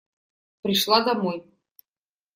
[0.63, 1.45] Пришла домой.